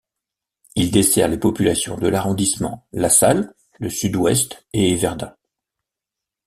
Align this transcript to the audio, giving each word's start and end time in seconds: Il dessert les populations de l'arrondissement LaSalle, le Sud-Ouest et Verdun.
Il 0.75 0.89
dessert 0.89 1.27
les 1.27 1.37
populations 1.37 1.95
de 1.95 2.07
l'arrondissement 2.07 2.87
LaSalle, 2.91 3.53
le 3.79 3.87
Sud-Ouest 3.91 4.65
et 4.73 4.95
Verdun. 4.95 5.35